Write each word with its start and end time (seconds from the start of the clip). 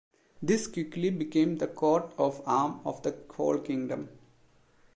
This 0.41 0.65
quickly 0.65 1.11
became 1.11 1.57
the 1.57 1.67
coat 1.67 2.15
of 2.17 2.41
arm 2.47 2.81
of 2.85 3.03
the 3.03 3.15
whole 3.37 3.59
kingdom. 3.59 4.09